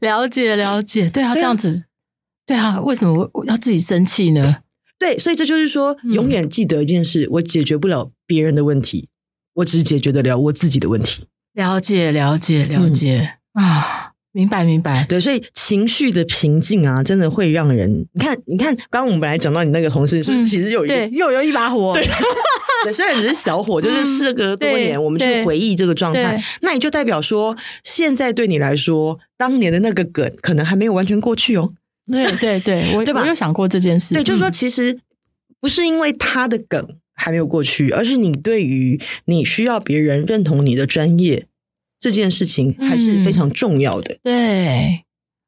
[0.00, 1.84] 了解了解，对啊，这样子，
[2.46, 4.58] 对啊，为什么我要自己生气呢？
[4.98, 9.08] 对，所以这就是说，永远记得一件事：我解决不了别人的问题，
[9.54, 11.24] 我只解决得了我自己的问题。
[11.54, 14.12] 了解，了解，了解、嗯、啊！
[14.32, 15.04] 明白，明白。
[15.08, 21.92] 对，所以情绪的平静啊，真的会让人你看，你看，刚刚我们本来讲到你那个同事，是不是其实有一又有一把火。
[21.92, 22.08] 对，
[22.84, 31.74] 对，虽然只是小火，就是事隔多年，嗯、我们去回忆这个状态，那也就代表说，现在对你来说，当年的那个梗可能还没有完全过去哦。
[32.10, 33.20] 对，对，对，我 对吧？
[33.20, 34.14] 我有想过这件事。
[34.14, 34.98] 对，就是说，其实。
[35.60, 41.46] 不是因为他的梗还没有过去，而是你对于你需要别人认同你的专业
[42.00, 44.14] 这件事情还是非常重要的。
[44.14, 45.04] 嗯、对，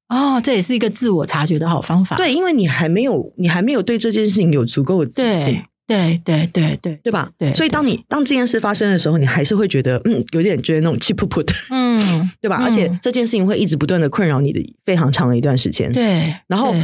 [0.09, 2.17] 哦，这也是一个自我察觉的好方法。
[2.17, 5.63] 对，因为你还没有，你还没有对这件事情有足够的自信。
[5.87, 7.31] 对对对对对吧？
[7.37, 12.63] 对，所以当你当这件事发生的时候，你还是会觉得嗯，有点觉得那种气噗噗的，嗯， 对吧？
[12.65, 15.93] 而且这件事情会一直不断的困扰你的非常长的一段时间。
[15.93, 16.75] 对，然后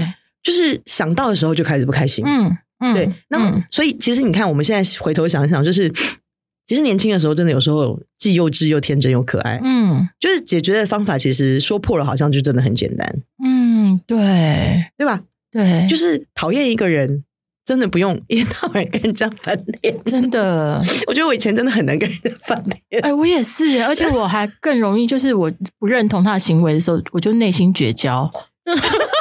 [0.42, 2.22] 就是想到的时候就开始不开心。
[2.26, 3.12] 嗯嗯，对。
[3.28, 5.90] 那么，所以其实你看，我们现在回头想想，就是
[6.66, 9.60] 其实年轻的时候，真的有时候既幼稚又天真又可爱。
[9.62, 13.22] 嗯，就是解决的方法，其实说破了，好像就真的很简单。
[13.44, 15.20] 嗯，对，对吧？
[15.50, 17.24] 对，就是讨厌一个人。
[17.62, 20.82] 真的不用一天到晚跟人家翻脸，真的。
[21.06, 23.00] 我觉得我以前真的很难跟人家翻脸。
[23.02, 28.28] 哎，我也是，而且我还更容易，就是我不认同他的行为的时候，我就内心绝交。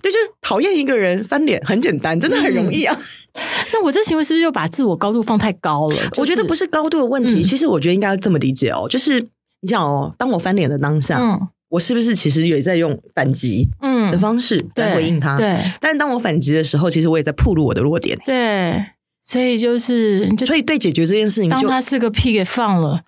[0.00, 2.96] 对，就是讨厌一个人翻脸很简单，真的很容易啊。
[3.32, 5.96] 嗯、那我这行为是不是又把自我高度放太高了？
[5.96, 9.20] 就是、我觉得不是高度的问题，嗯、其实我觉得应该要这么理解哦，就是
[9.60, 11.18] 你想哦，当我翻脸的当下。
[11.20, 15.36] 嗯我是不是其实也在用反击嗯的方式来回应他？
[15.36, 18.16] 对，对，但是当我反击的时候，其实我也在暴露我的弱点。
[18.24, 18.80] 对，
[19.24, 23.00] 所以就是，就所以对解决这件事情，当他是个屁给放了。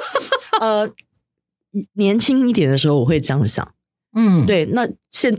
[0.62, 0.88] 呃，
[1.94, 3.68] 年轻一点的时候，我会这样想。
[4.16, 4.64] 嗯，对。
[4.66, 5.38] 那现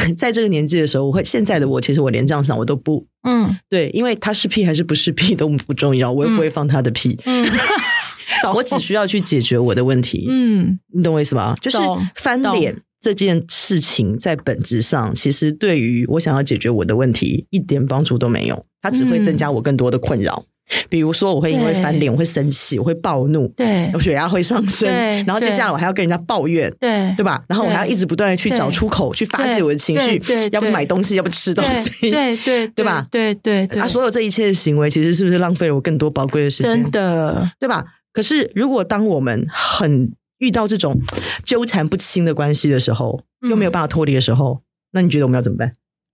[0.16, 3.06] 在这个年纪的时候，我会现在的我，其实我连这样想我都不。
[3.22, 7.18] 嗯，对，因为他是屁还是不是屁都不重要，我又不会放他的屁。
[7.24, 7.44] 嗯。
[7.48, 11.54] 嗯我只需要去解决我的问题，嗯，你懂我意思吧？
[11.60, 11.78] 就是
[12.16, 20.44] 翻脸这件事情，在本质上，其实对于我想要解决我的问题一点帮助都没有，它只会增加我更多的困扰。
[20.88, 24.88] 比如说，我会因为翻脸，我会生气，我会暴怒，对，我血压会上升，
[25.26, 27.42] 然后接下来我还要跟人家抱怨，对，对吧？
[27.48, 33.06] 然后我还要一直不断的去找出口，去发泄我的情绪，对，要不买东西，要不吃东西，对对对吧？
[33.10, 36.70] 对对对，啊，所有这一切的行为，其实是不是浪费了我更多宝贵的时间？
[36.70, 37.84] 真的，对吧？
[38.12, 41.00] 可是，如果当我们很遇到这种
[41.44, 44.60] 纠缠不清的关系的时候，又没有办法脱离的时候，嗯、
[44.92, 45.72] 那你觉得我们要怎么办？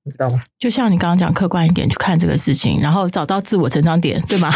[0.09, 0.42] 你知道吗？
[0.59, 4.51] 就像你刚刚讲，客观一点去看这个事情，然后找到自我成长点，对吗？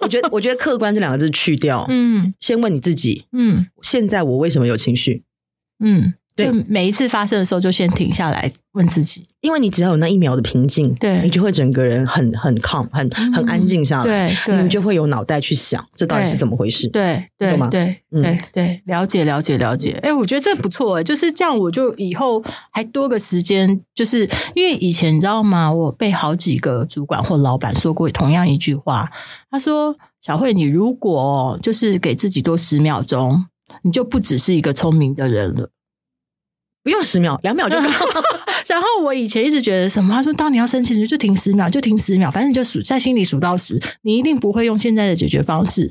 [0.00, 5.22] 我觉得， 我觉得客观这两个字去掉，嗯，先问你自己，嗯，现在我为什么有情绪？
[5.78, 6.14] 嗯。
[6.44, 19.98] 对，每一次发生的时候，就先停下来问自己，因为你只要有那一秒的平静，对，你就会整个人很很 calm，很很安静下来，对，你就会有脑袋去想这到底是怎么回事，对对对对对，了解了解了解。
[20.02, 25.72] 哎，我觉得这不错，哎就是这样，我就以后还多个时间，就是因为以前你知道吗？
[25.72, 29.10] 我被好几个主管或老板说过同样一句话，
[29.50, 33.46] 他说：“小慧，你如果就是给自己多十秒钟，
[33.82, 35.70] 你就不只是一个聪明的人了。”
[36.88, 37.86] 不用十秒，两秒就够。
[38.68, 40.14] 然后我以前一直觉得什么？
[40.14, 45.90] 他说，当你要生气时，就停十秒，就停十秒，反正你就数在心里数到十，你一定不会用现在的解决方式。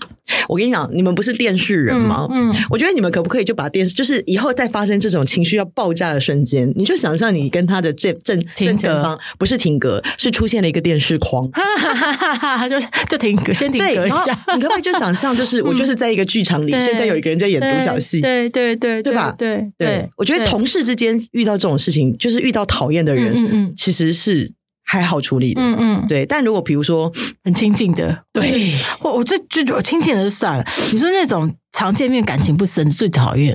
[0.50, 2.28] 我跟你讲，你们不是电视人吗？
[2.30, 12.78] 嗯，嗯，我觉得你们可不可以就把电视，就是以后再发生这种情绪要爆炸的瞬间，你就想象你跟他的正正正前方不是停格，是出现了一个电视框，哈哈哈哈哈，就
[13.10, 14.46] 就停格，先停格一下。
[14.54, 19.34] 你可不可以就想象，就是 我就是在一个剧场里，现在有一个人在演独角戏，对对对，对吧？
[19.38, 24.54] 对对，我觉得同事之间遇到这种事情，就是遇到讨厌的人，嗯嗯，其实是。
[24.90, 26.26] 还好处理的，嗯嗯，对。
[26.26, 27.12] 但如果比如说
[27.44, 30.66] 很亲近的，对，我我这就我亲近的就算了。
[30.94, 33.54] 你说那种常见面感情不深最讨厌，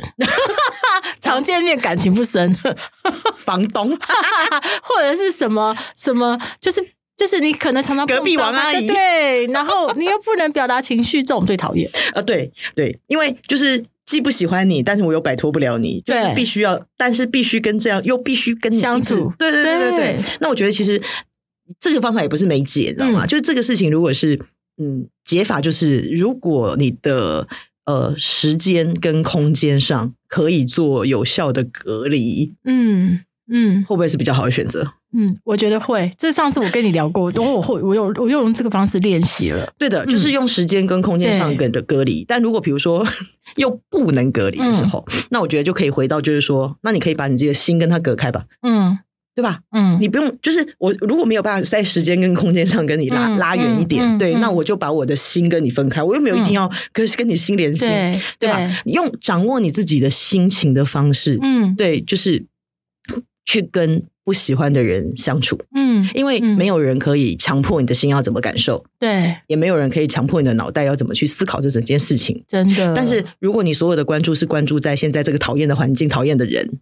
[1.23, 2.55] 常见面感情不深，
[3.39, 3.99] 房东。
[4.85, 11.91] 或者是什么什么，就是就是你可能常常隔壁王阿姨，对，然后你又不能表达情绪，这种最讨厌。
[12.13, 19.33] 啊， 对对，因为就是既不喜欢你，但是我又摆脱不了你，就是必须要，但是必须跟这样又必须跟你相处。
[19.39, 20.17] 对对对对对。
[20.41, 21.01] 那我觉得其实。
[21.81, 23.25] 这个方法也不是没解，知道吗？
[23.25, 24.39] 嗯、就是这个事情，如果是
[24.77, 27.47] 嗯解法，就是如果你的
[27.87, 34.87] 呃时间跟空间上可以做有效的隔离，嗯嗯，会不会是比较好的选择？
[35.15, 36.11] 嗯，我觉得会。
[36.19, 39.71] 这上次我跟你聊过，等我会我有我又用这个方式练习了。
[39.79, 42.23] 对的，就是用时间跟空间上跟的隔离。
[42.23, 43.07] 嗯、但如果比如说
[43.57, 48.45] 又不能隔离的时候，嗯、那我觉得就可以回到就是说，那你可以把你自己的心跟他隔开吧。
[48.63, 48.99] 嗯。
[49.35, 49.61] 对吧？
[49.75, 58.59] 嗯，你不用，就是我如果没有办法在时间跟空间上跟你拉、嗯、拉远一点，嗯、对，嗯、那我就把我的心跟你分开，我又没有一定要跟跟你心连心，嗯、对，对吧？
[58.59, 62.45] 对用掌握你自己的心情的方式，嗯，对，就是
[63.45, 72.95] 去跟不喜欢的人相处，嗯，因为没有人可以强迫你的心要怎么感受，对，也没有人可以强迫你的脑袋要怎么去思考这整件事情，真的。
[72.95, 76.79] 但是如果你所有的关注是关注在现在这个讨厌的环境、讨厌的人。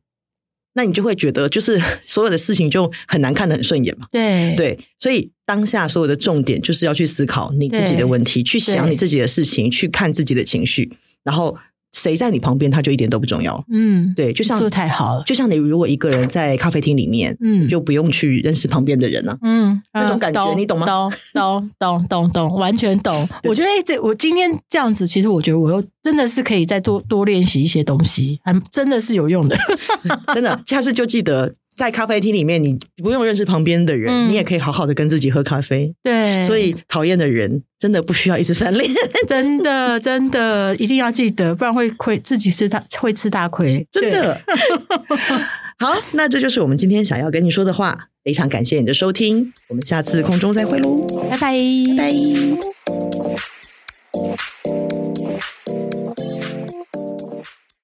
[0.72, 4.06] 那你就会觉得，就是 所有的事情就很难看得很顺眼嘛。
[4.12, 10.92] 对对，所以当下所有的重点就是要去思考你自己的问题，去想你自己的事情，去看自己的情绪，
[11.24, 11.56] 然后。
[11.92, 13.62] 谁在你旁边，他就一点都不重要。
[13.70, 19.36] 嗯，对，就像说太好了，就像你如果一个人在咖啡厅里面，嗯，就不用去认识旁边的人了。
[19.42, 20.86] 嗯，那种感觉懂你懂吗？
[20.86, 23.28] 懂懂懂懂懂，完全懂。
[23.44, 29.56] 我觉得这我今天这样子，其实我觉得我又真的是可以再多多练习一些东西，还真的是有用的。
[30.34, 31.54] 真的，下次就记得。
[31.74, 35.94] 在咖啡厅里面，你不用认识旁边的人，嗯，你也可以好好的跟自己喝咖啡。
[36.02, 38.90] 对，所以讨厌的人真的不需要一直翻脸，
[39.26, 43.86] 真的真的一定要记得，不然会亏自己吃大会吃大亏。
[43.90, 44.40] 真的。
[45.78, 48.06] 好，那这就是我们今天想要跟你说的话。
[48.22, 51.58] 非常感谢你的收听，我们下次空中再会喽，拜拜，
[51.96, 52.79] 拜拜。